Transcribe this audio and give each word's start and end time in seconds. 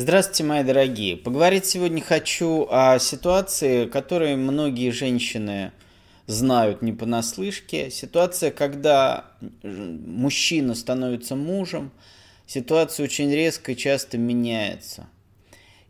Здравствуйте, 0.00 0.44
мои 0.44 0.62
дорогие. 0.62 1.16
Поговорить 1.16 1.66
сегодня 1.66 2.00
хочу 2.00 2.68
о 2.70 3.00
ситуации, 3.00 3.86
которую 3.86 4.38
многие 4.38 4.90
женщины 4.90 5.72
знают 6.28 6.82
не 6.82 6.92
понаслышке. 6.92 7.90
Ситуация, 7.90 8.52
когда 8.52 9.32
мужчина 9.64 10.76
становится 10.76 11.34
мужем, 11.34 11.90
ситуация 12.46 13.02
очень 13.02 13.34
резко 13.34 13.72
и 13.72 13.76
часто 13.76 14.18
меняется. 14.18 15.08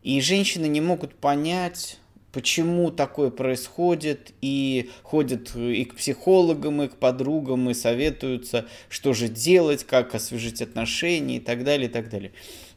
И 0.03 0.19
женщины 0.23 0.69
не 0.69 0.81
могут 0.81 1.15
понять, 1.15 1.99
почему 2.39 2.93
такое 2.93 3.31
происходит, 3.31 4.31
и 4.41 4.93
ходят 5.03 5.57
и 5.57 5.85
к 5.85 5.97
психологам, 5.97 6.83
и 6.83 6.87
к 6.87 6.95
подругам, 6.95 7.69
и 7.69 7.75
советуются, 7.75 8.67
что 8.89 9.13
же 9.13 9.27
делать, 9.27 9.83
как 9.83 10.15
освежить 10.15 10.63
отношения 10.63 11.39
и 11.39 11.41
так 11.41 11.65
далее, 11.65 11.89
и 11.89 11.93
так 11.93 12.09
далее. 12.09 12.31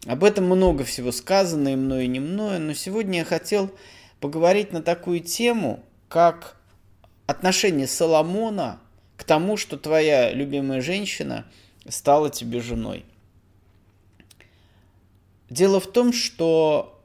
Об 0.07 0.23
этом 0.23 0.45
много 0.45 0.83
всего 0.83 1.11
сказано 1.11 1.73
и 1.73 1.75
мною, 1.75 2.05
и 2.05 2.07
не 2.07 2.19
мною, 2.19 2.59
но 2.59 2.73
сегодня 2.73 3.19
я 3.19 3.23
хотел 3.23 3.69
поговорить 4.19 4.71
на 4.71 4.81
такую 4.81 5.19
тему, 5.19 5.83
как 6.09 6.57
отношение 7.27 7.85
Соломона 7.85 8.79
к 9.15 9.23
тому, 9.23 9.57
что 9.57 9.77
твоя 9.77 10.33
любимая 10.33 10.81
женщина 10.81 11.45
стала 11.87 12.31
тебе 12.31 12.61
женой. 12.61 13.05
Дело 15.51 15.79
в 15.79 15.85
том, 15.85 16.13
что 16.13 16.99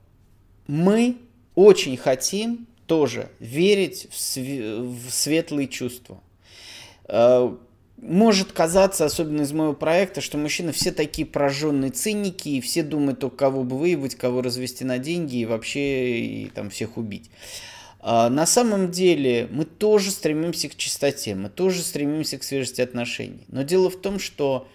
мы 0.66 1.18
очень 1.56 1.96
хотим 1.96 2.68
тоже 2.86 3.28
верить 3.40 4.06
в, 4.12 4.16
св... 4.16 4.46
в 4.46 5.10
светлые 5.10 5.66
чувства. 5.66 6.20
Э, 7.08 7.52
может 7.96 8.52
казаться, 8.52 9.04
особенно 9.04 9.42
из 9.42 9.52
моего 9.52 9.72
проекта, 9.72 10.20
что 10.20 10.38
мужчины 10.38 10.72
все 10.72 10.92
такие 10.92 11.26
прожженные 11.26 11.90
циники, 11.90 12.50
и 12.50 12.60
все 12.60 12.82
думают 12.82 13.20
только 13.20 13.36
кого 13.36 13.64
бы 13.64 13.78
выебать, 13.78 14.14
кого 14.14 14.42
развести 14.42 14.84
на 14.84 14.98
деньги 14.98 15.36
и 15.36 15.46
вообще 15.46 16.20
и 16.20 16.50
там 16.50 16.70
всех 16.70 16.96
убить. 16.96 17.30
А 18.00 18.28
на 18.28 18.46
самом 18.46 18.90
деле 18.90 19.48
мы 19.50 19.64
тоже 19.64 20.10
стремимся 20.10 20.68
к 20.68 20.76
чистоте, 20.76 21.34
мы 21.34 21.48
тоже 21.48 21.82
стремимся 21.82 22.38
к 22.38 22.44
свежести 22.44 22.80
отношений. 22.80 23.44
Но 23.48 23.62
дело 23.62 23.90
в 23.90 23.96
том, 23.96 24.20
что 24.20 24.68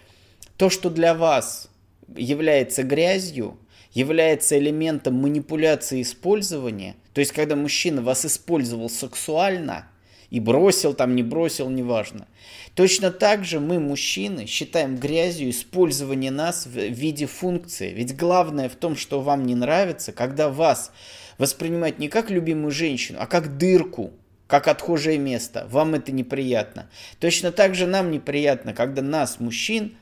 то, 0.56 0.68
что 0.68 0.90
для 0.90 1.14
вас 1.14 1.70
является 2.14 2.82
грязью, 2.82 3.56
является 3.92 4.58
элементом 4.58 5.14
манипуляции 5.14 6.00
и 6.00 6.02
использования, 6.02 6.96
то 7.12 7.20
есть 7.20 7.32
когда 7.32 7.56
мужчина 7.56 8.02
вас 8.02 8.24
использовал 8.24 8.88
сексуально– 8.90 9.86
и 10.32 10.40
бросил 10.40 10.94
там, 10.94 11.14
не 11.14 11.22
бросил, 11.22 11.68
неважно. 11.68 12.26
Точно 12.74 13.10
так 13.10 13.44
же 13.44 13.60
мы, 13.60 13.78
мужчины, 13.78 14.46
считаем 14.46 14.96
грязью 14.96 15.50
использование 15.50 16.30
нас 16.30 16.64
в 16.64 16.70
виде 16.70 17.26
функции. 17.26 17.92
Ведь 17.92 18.16
главное 18.16 18.70
в 18.70 18.74
том, 18.74 18.96
что 18.96 19.20
вам 19.20 19.44
не 19.44 19.54
нравится, 19.54 20.10
когда 20.10 20.48
вас 20.48 20.90
воспринимают 21.36 21.98
не 21.98 22.08
как 22.08 22.30
любимую 22.30 22.70
женщину, 22.70 23.18
а 23.20 23.26
как 23.26 23.58
дырку, 23.58 24.10
как 24.46 24.68
отхожее 24.68 25.18
место. 25.18 25.66
Вам 25.68 25.96
это 25.96 26.12
неприятно. 26.12 26.88
Точно 27.20 27.52
так 27.52 27.74
же 27.74 27.86
нам 27.86 28.10
неприятно, 28.10 28.72
когда 28.72 29.02
нас, 29.02 29.38
мужчин, 29.38 29.96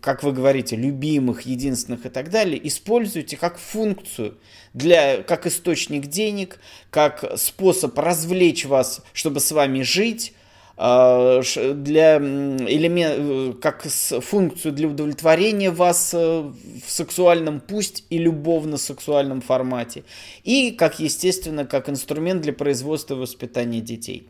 как 0.00 0.22
вы 0.22 0.32
говорите, 0.32 0.76
любимых, 0.76 1.42
единственных 1.42 2.06
и 2.06 2.08
так 2.08 2.30
далее, 2.30 2.60
используйте 2.68 3.36
как 3.36 3.58
функцию, 3.58 4.36
для, 4.72 5.22
как 5.22 5.46
источник 5.46 6.06
денег, 6.06 6.58
как 6.90 7.24
способ 7.36 7.98
развлечь 7.98 8.64
вас, 8.64 9.02
чтобы 9.12 9.40
с 9.40 9.50
вами 9.50 9.82
жить, 9.82 10.32
э, 10.78 11.42
для 11.74 12.18
элемент, 12.18 13.14
э, 13.18 13.52
как 13.60 13.82
функцию 13.82 14.72
для 14.72 14.88
удовлетворения 14.88 15.70
вас 15.70 16.14
в 16.14 16.54
сексуальном, 16.86 17.60
пусть 17.60 18.04
и 18.10 18.18
любовно-сексуальном 18.18 19.40
формате, 19.40 20.04
и 20.44 20.70
как, 20.70 21.00
естественно, 21.00 21.66
как 21.66 21.88
инструмент 21.88 22.42
для 22.42 22.52
производства 22.52 23.14
и 23.14 23.18
воспитания 23.18 23.80
детей. 23.80 24.28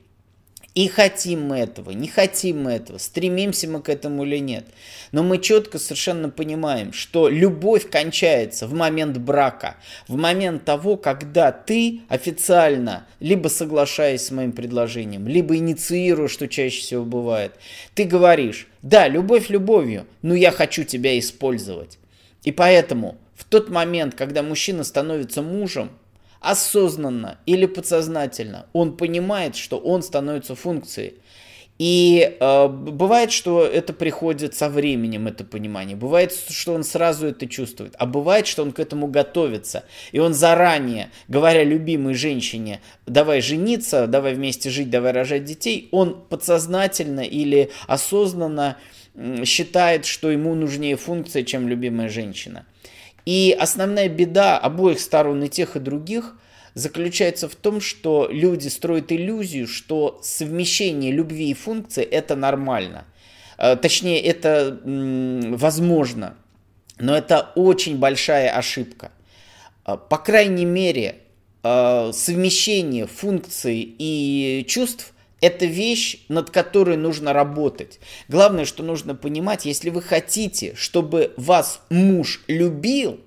И 0.75 0.89
хотим 0.89 1.48
мы 1.48 1.59
этого, 1.59 1.91
не 1.91 2.09
хотим 2.09 2.62
мы 2.62 2.72
этого, 2.72 2.97
стремимся 2.97 3.69
мы 3.69 3.83
к 3.83 3.91
этому 3.91 4.25
или 4.25 4.38
нет. 4.38 4.65
Но 5.10 5.22
мы 5.22 5.37
четко 5.37 5.78
совершенно 5.78 6.31
понимаем, 6.31 6.94
что 6.94 7.28
любовь 7.28 7.91
кончается 7.91 8.66
в 8.66 8.72
момент 8.72 9.19
брака, 9.19 9.77
в 10.09 10.16
момент 10.16 10.65
того, 10.65 10.97
когда 10.97 11.53
ты 11.53 12.00
официально, 12.09 13.06
либо 13.21 13.49
соглашаясь 13.49 14.25
с 14.25 14.31
моим 14.31 14.53
предложением, 14.53 15.28
либо 15.28 15.56
инициируя, 15.56 16.28
что 16.28 16.49
чаще 16.49 16.81
всего 16.81 17.04
бывает, 17.04 17.53
ты 17.94 18.04
говоришь, 18.04 18.66
да, 18.81 19.09
любовь 19.09 19.50
любовью, 19.50 20.06
но 20.22 20.34
я 20.34 20.50
хочу 20.50 20.84
тебя 20.84 21.19
использовать. 21.19 21.99
И 22.44 22.50
поэтому 22.50 23.19
в 23.34 23.44
тот 23.44 23.69
момент, 23.69 24.15
когда 24.15 24.43
мужчина 24.43 24.84
становится 24.84 25.43
мужем, 25.43 25.91
осознанно 26.42 27.38
или 27.47 27.66
подсознательно 27.66 28.66
он 28.72 28.97
понимает, 28.97 29.56
что 29.56 29.78
он 29.78 30.03
становится 30.03 30.54
функцией. 30.54 31.14
И 31.78 32.36
э, 32.38 32.69
бывает, 32.69 33.32
что 33.32 33.64
это 33.64 33.92
приходит 33.92 34.54
со 34.54 34.69
временем, 34.69 35.26
это 35.26 35.42
понимание. 35.42 35.97
Бывает, 35.97 36.32
что 36.32 36.75
он 36.75 36.84
сразу 36.84 37.26
это 37.26 37.48
чувствует. 37.48 37.94
А 37.98 38.06
бывает, 38.06 38.47
что 38.47 38.62
он 38.62 38.70
к 38.72 38.78
этому 38.78 39.08
готовится. 39.08 39.84
И 40.12 40.20
он 40.20 40.32
заранее, 40.32 41.10
говоря 41.26 41.64
любимой 41.64 42.14
женщине, 42.14 42.80
давай 43.06 43.41
жениться, 43.41 44.06
давай 44.06 44.34
вместе 44.34 44.70
жить, 44.70 44.91
давай 44.91 45.12
рожать 45.12 45.44
детей, 45.44 45.88
он 45.91 46.22
подсознательно 46.28 47.20
или 47.20 47.70
осознанно 47.88 48.76
считает, 49.44 50.04
что 50.04 50.30
ему 50.30 50.54
нужнее 50.54 50.97
функция, 50.97 51.42
чем 51.42 51.69
любимая 51.69 52.09
женщина. 52.09 52.64
И 53.25 53.56
основная 53.59 54.09
беда 54.09 54.59
обоих 54.59 55.00
сторон, 55.00 55.44
и 55.44 55.49
тех, 55.49 55.77
и 55.77 55.81
других, 55.81 56.37
заключается 56.75 57.49
в 57.49 57.55
том, 57.55 57.81
что 57.81 58.28
люди 58.31 58.69
строят 58.69 59.12
иллюзию, 59.12 59.69
что 59.69 60.21
совмещение 60.22 61.12
любви 61.12 61.50
и 61.50 61.55
функции 61.55 62.03
это 62.03 62.34
нормально. 62.34 63.05
Э, 63.59 63.77
точнее, 63.77 64.21
это 64.21 64.81
возможно. 64.84 66.34
Но 66.99 67.16
это 67.16 67.50
очень 67.55 67.99
большая 67.99 68.50
ошибка. 68.56 69.12
Э, 69.87 69.97
по 69.97 70.19
крайней 70.19 70.65
мере, 70.65 71.21
э, 71.62 72.10
совмещение 72.12 73.06
функций 73.06 73.94
и 73.99 74.65
чувств 74.69 75.12
это 75.42 75.66
вещь, 75.66 76.19
над 76.28 76.50
которой 76.50 76.97
нужно 76.97 77.34
работать. 77.34 77.98
Главное, 78.28 78.64
что 78.64 78.82
нужно 78.82 79.14
понимать, 79.14 79.66
если 79.66 79.91
вы 79.91 80.00
хотите, 80.00 80.75
чтобы 80.76 81.34
вас 81.36 81.82
муж 81.91 82.42
любил, 82.47 83.20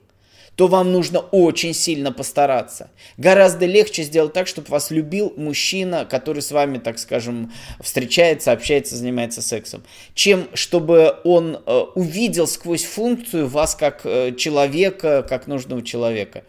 то 0.55 0.67
вам 0.67 0.93
нужно 0.93 1.19
очень 1.19 1.73
сильно 1.73 2.13
постараться. 2.13 2.89
Гораздо 3.17 3.65
легче 3.65 4.03
сделать 4.03 4.31
так, 4.31 4.47
чтобы 4.47 4.69
вас 4.69 4.89
любил 4.89 5.33
мужчина, 5.35 6.05
который 6.05 6.41
с 6.41 6.51
вами, 6.51 6.77
так 6.77 6.97
скажем, 6.97 7.51
встречается, 7.81 8.53
общается, 8.53 8.95
занимается 8.95 9.41
сексом, 9.41 9.83
чем 10.13 10.47
чтобы 10.53 11.17
он 11.25 11.57
э, 11.65 11.79
увидел 11.95 12.47
сквозь 12.47 12.85
функцию 12.85 13.47
вас 13.47 13.75
как 13.75 14.05
э, 14.05 14.33
человека, 14.35 15.25
как 15.27 15.47
нужного 15.47 15.83
человека. 15.83 16.45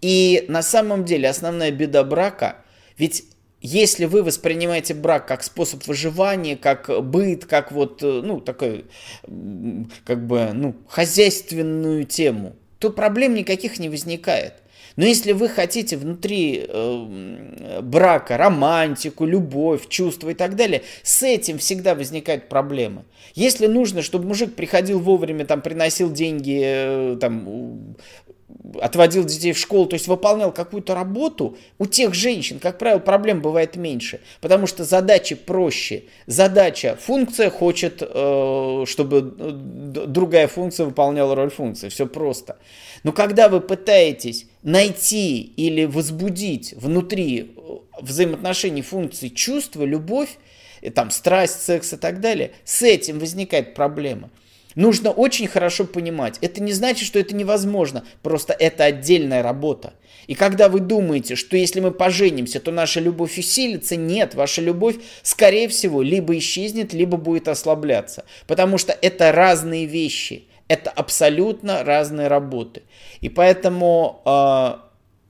И 0.00 0.46
на 0.48 0.62
самом 0.62 1.04
деле 1.04 1.28
основная 1.28 1.70
беда 1.70 2.02
брака, 2.04 2.56
ведь 2.96 3.24
если 3.62 4.06
вы 4.06 4.22
воспринимаете 4.24 4.92
брак 4.92 5.26
как 5.26 5.44
способ 5.44 5.86
выживания, 5.86 6.56
как 6.56 6.90
быт, 7.04 7.46
как 7.46 7.70
вот, 7.70 8.02
э, 8.02 8.20
ну, 8.22 8.40
такой, 8.40 8.86
как 10.04 10.26
бы, 10.26 10.50
ну, 10.52 10.74
хозяйственную 10.88 12.04
тему, 12.04 12.56
то 12.78 12.90
проблем 12.90 13.34
никаких 13.34 13.78
не 13.78 13.88
возникает. 13.88 14.54
Но 14.96 15.04
если 15.04 15.32
вы 15.32 15.48
хотите 15.48 15.96
внутри 15.96 16.66
э, 16.68 17.80
брака 17.82 18.36
романтику, 18.36 19.24
любовь, 19.24 19.88
чувства 19.88 20.30
и 20.30 20.34
так 20.34 20.56
далее, 20.56 20.82
с 21.02 21.22
этим 21.22 21.58
всегда 21.58 21.94
возникают 21.94 22.48
проблемы. 22.48 23.04
Если 23.34 23.66
нужно, 23.66 24.02
чтобы 24.02 24.26
мужик 24.26 24.54
приходил 24.54 24.98
вовремя, 25.00 25.44
там, 25.44 25.62
приносил 25.62 26.12
деньги, 26.12 26.60
э, 26.62 27.16
там, 27.20 27.96
отводил 28.80 29.24
детей 29.24 29.52
в 29.52 29.58
школу, 29.58 29.86
то 29.86 29.94
есть 29.94 30.08
выполнял 30.08 30.52
какую-то 30.52 30.94
работу, 30.94 31.56
у 31.78 31.86
тех 31.86 32.14
женщин, 32.14 32.58
как 32.58 32.78
правило, 32.78 32.98
проблем 32.98 33.40
бывает 33.40 33.76
меньше, 33.76 34.20
потому 34.40 34.66
что 34.66 34.84
задачи 34.84 35.34
проще. 35.34 36.04
Задача, 36.26 36.98
функция 37.00 37.50
хочет, 37.50 38.02
э, 38.02 38.84
чтобы 38.86 39.34
э, 39.38 39.50
другая 40.06 40.48
функция 40.48 40.86
выполняла 40.86 41.34
роль 41.34 41.50
функции, 41.50 41.88
все 41.88 42.06
просто. 42.06 42.56
Но 43.04 43.12
когда 43.12 43.48
вы 43.48 43.60
пытаетесь 43.60 44.46
найти 44.62 45.40
или 45.40 45.84
возбудить 45.84 46.74
внутри 46.74 47.54
э, 47.56 48.00
взаимоотношений 48.00 48.82
функций 48.82 49.30
чувства, 49.30 49.84
любовь, 49.84 50.38
там 50.94 51.10
страсть, 51.10 51.62
секс 51.62 51.92
и 51.92 51.96
так 51.96 52.20
далее, 52.20 52.52
с 52.64 52.82
этим 52.82 53.18
возникает 53.18 53.74
проблема. 53.74 54.30
Нужно 54.74 55.10
очень 55.10 55.48
хорошо 55.48 55.84
понимать, 55.84 56.38
это 56.40 56.62
не 56.62 56.72
значит, 56.72 57.06
что 57.06 57.18
это 57.18 57.34
невозможно, 57.34 58.04
просто 58.22 58.54
это 58.54 58.84
отдельная 58.84 59.42
работа. 59.42 59.92
И 60.26 60.34
когда 60.34 60.68
вы 60.68 60.80
думаете, 60.80 61.34
что 61.34 61.56
если 61.56 61.80
мы 61.80 61.90
поженимся, 61.90 62.60
то 62.60 62.70
наша 62.70 63.00
любовь 63.00 63.38
усилится, 63.38 63.96
нет, 63.96 64.34
ваша 64.34 64.62
любовь, 64.62 64.96
скорее 65.22 65.68
всего, 65.68 66.00
либо 66.00 66.38
исчезнет, 66.38 66.92
либо 66.92 67.16
будет 67.16 67.48
ослабляться. 67.48 68.24
Потому 68.46 68.78
что 68.78 68.96
это 69.02 69.32
разные 69.32 69.86
вещи. 69.86 70.44
Это 70.68 70.90
абсолютно 70.90 71.84
разные 71.84 72.28
работы. 72.28 72.82
И 73.20 73.28
поэтому 73.28 74.22
э, 74.24 74.74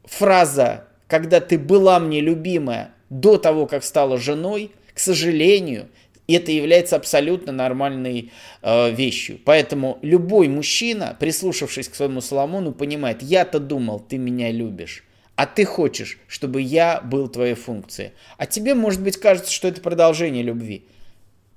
фраза 0.05 0.85
«когда 1.09 1.41
ты 1.41 1.59
была 1.59 1.99
мне 2.01 2.21
любимая 2.21 2.93
до 3.11 3.39
того, 3.39 3.67
как 3.67 3.85
стала 3.85 4.19
женой», 4.19 4.71
к 4.95 4.99
сожалению, 4.99 5.89
это 6.29 6.53
является 6.53 6.97
абсолютно 6.97 7.53
нормальной 7.53 8.31
э, 8.63 8.91
вещью. 8.91 9.39
Поэтому 9.45 9.99
любой 10.03 10.49
мужчина, 10.49 11.17
прислушавшись 11.19 11.89
к 11.89 11.95
своему 11.95 12.21
Соломону, 12.21 12.73
понимает, 12.73 13.23
я-то 13.23 13.59
думал, 13.59 14.01
ты 14.01 14.19
меня 14.19 14.51
любишь 14.51 15.05
а 15.37 15.47
ты 15.47 15.65
хочешь, 15.65 16.19
чтобы 16.29 16.61
я 16.61 17.01
был 17.01 17.29
твоей 17.29 17.55
функцией. 17.55 18.13
А 18.37 18.47
тебе, 18.47 18.75
может 18.75 19.03
быть, 19.03 19.17
кажется, 19.17 19.53
что 19.53 19.69
это 19.69 19.81
продолжение 19.81 20.43
любви. 20.43 20.85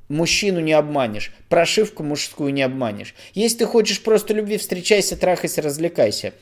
Мужчину 0.07 0.59
не 0.59 0.73
обманешь, 0.73 1.31
прошивку 1.49 2.03
мужскую 2.03 2.53
не 2.53 2.61
обманешь. 2.61 3.15
Если 3.33 3.59
ты 3.59 3.65
хочешь 3.65 4.01
просто 4.01 4.33
любви, 4.33 4.57
встречайся, 4.57 5.17
трахайся, 5.17 5.61
развлекайся. 5.63 6.33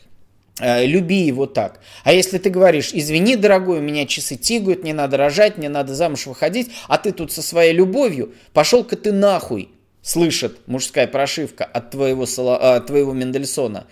Э, 0.60 0.86
люби 0.86 1.16
его 1.16 1.46
так. 1.46 1.80
А 2.04 2.14
если 2.14 2.38
ты 2.38 2.50
говоришь, 2.50 2.92
извини, 2.94 3.36
дорогой, 3.36 3.80
у 3.80 3.82
меня 3.82 4.06
часы 4.06 4.36
тигают, 4.36 4.84
мне 4.84 4.94
надо 4.94 5.18
рожать, 5.18 5.58
мне 5.58 5.70
надо 5.70 5.96
замуж 5.96 6.28
выходить, 6.28 6.72
а 6.88 6.98
ты 6.98 7.12
тут 7.12 7.32
со 7.32 7.42
своей 7.42 7.74
любовью, 7.74 8.34
пошел-ка 8.52 8.96
ты 8.98 9.12
нахуй, 9.12 9.70
слышит 10.02 10.60
мужская 10.68 11.08
прошивка 11.08 11.64
от 11.64 11.92
твоего, 11.92 12.24
от 12.24 12.86
твоего 12.86 13.14
Мендельсона. 13.14 13.88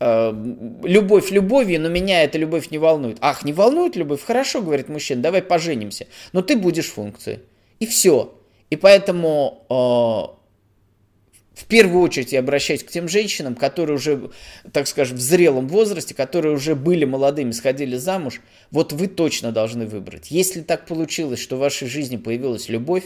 Э, 0.00 0.32
любовь 0.82 1.30
любовью, 1.30 1.80
но 1.80 1.88
меня 1.88 2.24
эта 2.24 2.36
любовь 2.36 2.70
не 2.70 2.78
волнует. 2.78 3.18
Ах, 3.20 3.44
не 3.44 3.52
волнует 3.52 3.94
любовь? 3.94 4.22
Хорошо, 4.22 4.60
говорит 4.60 4.88
мужчина, 4.88 5.22
давай 5.22 5.40
поженимся. 5.40 6.08
Но 6.32 6.42
ты 6.42 6.56
будешь 6.56 6.90
функцией. 6.90 7.38
И 7.78 7.86
все. 7.86 8.34
И 8.72 8.76
поэтому 8.76 9.66
э, 9.68 9.74
в 11.60 11.64
первую 11.66 12.02
очередь 12.02 12.32
я 12.32 12.38
обращаюсь 12.38 12.82
к 12.82 12.90
тем 12.90 13.06
женщинам, 13.06 13.54
которые 13.54 13.96
уже, 13.96 14.30
так 14.72 14.88
скажем, 14.88 15.18
в 15.18 15.20
зрелом 15.20 15.68
возрасте, 15.68 16.14
которые 16.14 16.54
уже 16.54 16.74
были 16.74 17.04
молодыми, 17.04 17.50
сходили 17.50 17.96
замуж. 17.96 18.40
Вот 18.70 18.94
вы 18.94 19.08
точно 19.08 19.52
должны 19.52 19.84
выбрать. 19.84 20.30
Если 20.30 20.62
так 20.62 20.86
получилось, 20.86 21.38
что 21.38 21.56
в 21.56 21.58
вашей 21.58 21.86
жизни 21.86 22.16
появилась 22.16 22.70
любовь, 22.70 23.04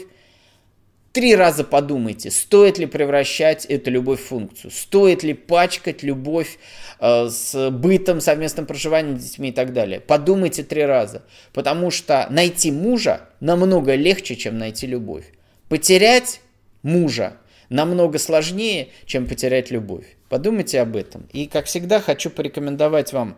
три 1.11 1.35
раза 1.35 1.65
подумайте, 1.65 2.31
стоит 2.31 2.77
ли 2.77 2.85
превращать 2.85 3.65
эту 3.65 3.91
любовь 3.91 4.21
в 4.21 4.27
функцию, 4.27 4.71
стоит 4.71 5.21
ли 5.21 5.33
пачкать 5.33 6.01
любовь 6.01 6.59
э, 7.01 7.27
с 7.27 7.71
бытом, 7.71 8.21
совместным 8.21 8.67
проживанием 8.67 9.19
с 9.19 9.23
детьми 9.25 9.49
и 9.49 9.51
так 9.51 9.73
далее. 9.73 9.99
Подумайте 9.99 10.63
три 10.63 10.85
раза, 10.85 11.23
потому 11.51 11.91
что 11.91 12.25
найти 12.29 12.71
мужа 12.71 13.27
намного 13.41 13.95
легче, 13.95 14.37
чем 14.37 14.57
найти 14.57 14.87
любовь. 14.87 15.25
Потерять 15.69 16.41
мужа 16.81 17.37
намного 17.69 18.19
сложнее, 18.19 18.89
чем 19.05 19.27
потерять 19.27 19.71
любовь. 19.71 20.05
Подумайте 20.29 20.81
об 20.81 20.95
этом. 20.95 21.27
И, 21.33 21.47
как 21.47 21.65
всегда, 21.65 21.99
хочу 21.99 22.29
порекомендовать 22.29 23.13
вам 23.13 23.37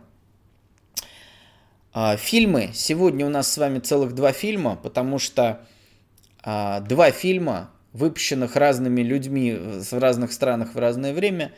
а, 1.93 2.17
фильмы. 2.17 2.69
Сегодня 2.73 3.25
у 3.25 3.29
нас 3.29 3.51
с 3.51 3.57
вами 3.57 3.79
целых 3.79 4.13
два 4.13 4.31
фильма, 4.31 4.75
потому 4.75 5.19
что 5.19 5.65
а, 6.43 6.79
два 6.81 7.11
фильма, 7.11 7.71
выпущенных 7.93 8.55
разными 8.55 9.01
людьми 9.01 9.53
в 9.53 9.93
разных 9.93 10.31
странах 10.31 10.75
в 10.75 10.79
разное 10.79 11.13
время, 11.13 11.51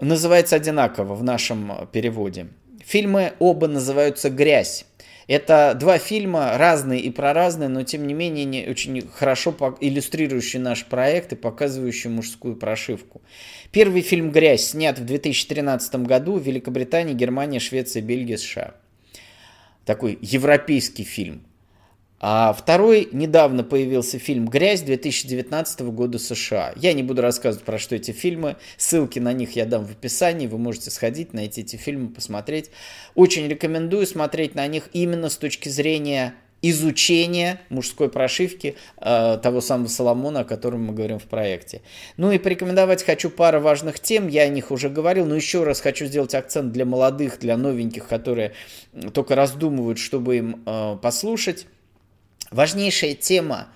называется 0.00 0.56
одинаково 0.56 1.14
в 1.14 1.22
нашем 1.22 1.88
переводе. 1.92 2.48
Фильмы 2.84 3.34
оба 3.38 3.68
называются 3.68 4.30
«Грязь». 4.30 4.84
Это 5.26 5.76
два 5.78 5.98
фильма 5.98 6.56
разные 6.56 7.00
и 7.00 7.10
про 7.10 7.32
разные, 7.32 7.68
но 7.68 7.82
тем 7.82 8.06
не 8.06 8.14
менее 8.14 8.44
не 8.44 8.68
очень 8.68 9.08
хорошо 9.08 9.54
иллюстрирующие 9.80 10.62
наш 10.62 10.84
проект 10.84 11.32
и 11.32 11.36
показывающие 11.36 12.12
мужскую 12.12 12.54
прошивку. 12.54 13.20
Первый 13.72 14.02
фильм 14.02 14.30
«Грязь» 14.30 14.68
снят 14.68 14.98
в 14.98 15.04
2013 15.04 15.96
году 16.06 16.34
в 16.34 16.42
Великобритании, 16.42 17.12
Германии, 17.12 17.58
Швеции, 17.58 18.00
Бельгии, 18.00 18.36
США. 18.36 18.74
Такой 19.84 20.16
европейский 20.22 21.02
фильм. 21.04 21.42
А 22.18 22.54
второй, 22.54 23.08
недавно 23.12 23.62
появился 23.62 24.18
фильм 24.18 24.48
«Грязь» 24.48 24.80
2019 24.80 25.80
года 25.82 26.18
США. 26.18 26.72
Я 26.76 26.94
не 26.94 27.02
буду 27.02 27.20
рассказывать 27.20 27.64
про 27.64 27.78
что 27.78 27.94
эти 27.94 28.12
фильмы, 28.12 28.56
ссылки 28.78 29.18
на 29.18 29.34
них 29.34 29.54
я 29.54 29.66
дам 29.66 29.84
в 29.84 29.90
описании, 29.90 30.46
вы 30.46 30.56
можете 30.56 30.90
сходить, 30.90 31.34
найти 31.34 31.60
эти 31.60 31.76
фильмы, 31.76 32.08
посмотреть. 32.08 32.70
Очень 33.14 33.46
рекомендую 33.48 34.06
смотреть 34.06 34.54
на 34.54 34.66
них 34.66 34.88
именно 34.94 35.28
с 35.28 35.36
точки 35.36 35.68
зрения 35.68 36.34
изучения 36.62 37.60
мужской 37.68 38.08
прошивки 38.08 38.76
э, 38.96 39.38
того 39.42 39.60
самого 39.60 39.88
Соломона, 39.88 40.40
о 40.40 40.44
котором 40.44 40.84
мы 40.84 40.94
говорим 40.94 41.18
в 41.18 41.24
проекте. 41.24 41.82
Ну 42.16 42.32
и 42.32 42.38
порекомендовать 42.38 43.04
хочу 43.04 43.28
пару 43.28 43.60
важных 43.60 44.00
тем, 44.00 44.26
я 44.28 44.42
о 44.42 44.48
них 44.48 44.70
уже 44.70 44.88
говорил, 44.88 45.26
но 45.26 45.36
еще 45.36 45.64
раз 45.64 45.80
хочу 45.80 46.06
сделать 46.06 46.34
акцент 46.34 46.72
для 46.72 46.86
молодых, 46.86 47.38
для 47.38 47.58
новеньких, 47.58 48.08
которые 48.08 48.54
только 49.12 49.34
раздумывают, 49.34 49.98
чтобы 49.98 50.38
им 50.38 50.62
э, 50.64 50.96
послушать 51.00 51.66
важнейшая 52.50 53.14
тема 53.14 53.68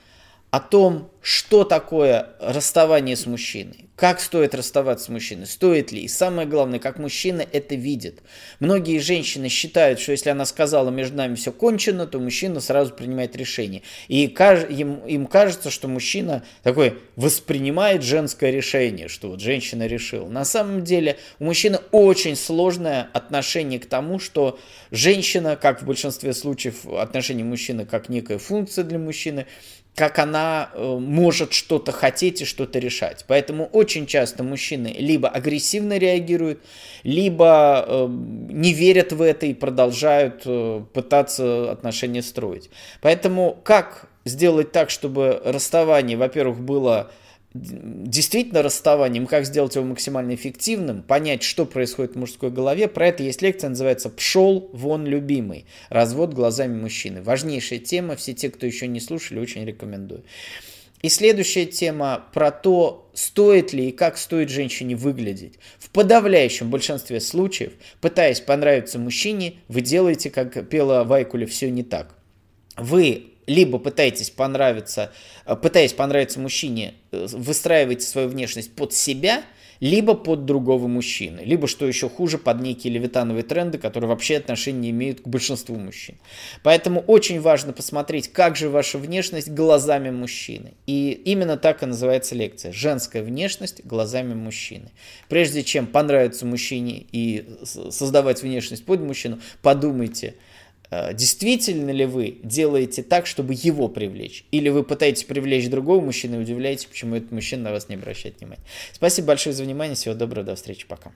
о 0.50 0.60
том, 0.60 1.10
что 1.22 1.64
такое 1.64 2.30
расставание 2.40 3.14
с 3.14 3.26
мужчиной, 3.26 3.90
как 3.94 4.20
стоит 4.20 4.54
расставаться 4.54 5.04
с 5.04 5.08
мужчиной, 5.10 5.46
стоит 5.46 5.92
ли, 5.92 6.00
и 6.00 6.08
самое 6.08 6.48
главное, 6.48 6.78
как 6.78 6.98
мужчина 6.98 7.44
это 7.52 7.74
видит. 7.74 8.22
Многие 8.58 8.98
женщины 8.98 9.50
считают, 9.50 10.00
что 10.00 10.12
если 10.12 10.30
она 10.30 10.46
сказала, 10.46 10.88
между 10.88 11.18
нами 11.18 11.34
все 11.34 11.52
кончено, 11.52 12.06
то 12.06 12.18
мужчина 12.18 12.60
сразу 12.60 12.94
принимает 12.94 13.36
решение. 13.36 13.82
И 14.08 14.24
им, 14.24 15.26
кажется, 15.26 15.68
что 15.68 15.88
мужчина 15.88 16.42
такой 16.62 16.98
воспринимает 17.16 18.02
женское 18.02 18.50
решение, 18.50 19.08
что 19.08 19.28
вот 19.28 19.40
женщина 19.40 19.86
решила. 19.86 20.26
На 20.26 20.46
самом 20.46 20.82
деле 20.82 21.18
у 21.38 21.44
мужчины 21.44 21.80
очень 21.92 22.36
сложное 22.36 23.10
отношение 23.12 23.78
к 23.78 23.84
тому, 23.84 24.18
что 24.18 24.58
женщина, 24.90 25.56
как 25.56 25.82
в 25.82 25.84
большинстве 25.84 26.32
случаев 26.32 26.86
отношение 26.86 27.44
мужчины 27.44 27.84
как 27.84 28.08
некая 28.08 28.38
функция 28.38 28.84
для 28.84 28.98
мужчины, 28.98 29.46
как 29.94 30.18
она 30.18 30.70
э, 30.72 30.96
может 30.98 31.52
что-то 31.52 31.92
хотеть 31.92 32.42
и 32.42 32.44
что-то 32.44 32.78
решать. 32.78 33.24
Поэтому 33.26 33.66
очень 33.66 34.06
часто 34.06 34.42
мужчины 34.42 34.94
либо 34.98 35.28
агрессивно 35.28 35.98
реагируют, 35.98 36.60
либо 37.02 37.84
э, 37.86 38.06
не 38.08 38.72
верят 38.72 39.12
в 39.12 39.20
это 39.20 39.46
и 39.46 39.54
продолжают 39.54 40.42
э, 40.44 40.82
пытаться 40.92 41.70
отношения 41.70 42.22
строить. 42.22 42.70
Поэтому 43.02 43.58
как 43.62 44.08
сделать 44.24 44.72
так, 44.72 44.90
чтобы 44.90 45.40
расставание, 45.44 46.16
во-первых, 46.16 46.60
было 46.60 47.10
действительно 47.52 48.62
расставанием, 48.62 49.26
как 49.26 49.44
сделать 49.44 49.74
его 49.74 49.84
максимально 49.84 50.34
эффективным, 50.34 51.02
понять, 51.02 51.42
что 51.42 51.66
происходит 51.66 52.14
в 52.14 52.18
мужской 52.18 52.50
голове. 52.50 52.86
Про 52.86 53.08
это 53.08 53.22
есть 53.22 53.42
лекция, 53.42 53.70
называется 53.70 54.08
«Пшел 54.08 54.70
вон 54.72 55.04
любимый. 55.04 55.66
Развод 55.88 56.32
глазами 56.32 56.80
мужчины». 56.80 57.22
Важнейшая 57.22 57.80
тема, 57.80 58.14
все 58.16 58.34
те, 58.34 58.50
кто 58.50 58.66
еще 58.66 58.86
не 58.86 59.00
слушали, 59.00 59.40
очень 59.40 59.64
рекомендую. 59.64 60.24
И 61.02 61.08
следующая 61.08 61.64
тема 61.64 62.26
про 62.32 62.50
то, 62.50 63.10
стоит 63.14 63.72
ли 63.72 63.88
и 63.88 63.92
как 63.92 64.18
стоит 64.18 64.50
женщине 64.50 64.94
выглядеть. 64.96 65.54
В 65.78 65.88
подавляющем 65.90 66.70
большинстве 66.70 67.20
случаев, 67.20 67.72
пытаясь 68.00 68.40
понравиться 68.40 68.98
мужчине, 68.98 69.54
вы 69.68 69.80
делаете, 69.80 70.30
как 70.30 70.68
пела 70.68 71.04
Вайкуля, 71.04 71.46
все 71.46 71.70
не 71.70 71.82
так. 71.82 72.14
Вы 72.76 73.30
либо 73.50 73.78
пытаетесь 73.78 74.30
понравиться, 74.30 75.12
э, 75.44 75.56
пытаясь 75.56 75.92
понравиться 75.92 76.38
мужчине, 76.38 76.94
э, 77.10 77.26
выстраиваете 77.32 78.06
свою 78.06 78.28
внешность 78.28 78.72
под 78.72 78.92
себя, 78.92 79.42
либо 79.80 80.14
под 80.14 80.44
другого 80.44 80.86
мужчины, 80.86 81.40
либо, 81.40 81.66
что 81.66 81.84
еще 81.84 82.08
хуже, 82.08 82.38
под 82.38 82.60
некие 82.60 82.92
левитановые 82.92 83.42
тренды, 83.42 83.78
которые 83.78 84.08
вообще 84.08 84.36
отношения 84.36 84.78
не 84.78 84.90
имеют 84.90 85.22
к 85.22 85.26
большинству 85.26 85.74
мужчин. 85.74 86.16
Поэтому 86.62 87.00
очень 87.00 87.40
важно 87.40 87.72
посмотреть, 87.72 88.28
как 88.28 88.54
же 88.54 88.68
ваша 88.68 88.98
внешность 88.98 89.50
глазами 89.50 90.10
мужчины. 90.10 90.74
И 90.86 91.10
именно 91.24 91.56
так 91.56 91.82
и 91.82 91.86
называется 91.86 92.36
лекция. 92.36 92.72
Женская 92.72 93.22
внешность 93.22 93.84
глазами 93.84 94.34
мужчины. 94.34 94.90
Прежде 95.28 95.64
чем 95.64 95.88
понравиться 95.88 96.46
мужчине 96.46 97.06
и 97.10 97.48
создавать 97.64 98.42
внешность 98.42 98.84
под 98.84 99.00
мужчину, 99.00 99.40
подумайте– 99.60 100.36
действительно 100.90 101.90
ли 101.90 102.06
вы 102.06 102.38
делаете 102.42 103.02
так, 103.02 103.26
чтобы 103.26 103.54
его 103.56 103.88
привлечь? 103.88 104.44
Или 104.50 104.68
вы 104.68 104.82
пытаетесь 104.82 105.24
привлечь 105.24 105.68
другого 105.68 106.00
мужчину 106.00 106.38
и 106.38 106.42
удивляетесь, 106.42 106.86
почему 106.86 107.16
этот 107.16 107.30
мужчина 107.32 107.64
на 107.64 107.70
вас 107.72 107.88
не 107.88 107.94
обращает 107.94 108.40
внимания? 108.40 108.62
Спасибо 108.92 109.28
большое 109.28 109.54
за 109.54 109.62
внимание. 109.64 109.94
Всего 109.94 110.14
доброго. 110.14 110.46
До 110.46 110.56
встречи. 110.56 110.86
Пока. 110.86 111.12